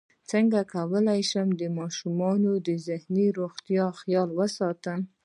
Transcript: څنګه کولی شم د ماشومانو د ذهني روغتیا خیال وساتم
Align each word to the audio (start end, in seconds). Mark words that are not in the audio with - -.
څنګه 0.31 0.59
کولی 0.73 1.21
شم 1.29 1.47
د 1.61 1.63
ماشومانو 1.79 2.51
د 2.67 2.69
ذهني 2.87 3.27
روغتیا 3.39 3.85
خیال 4.01 4.29
وساتم 4.39 4.99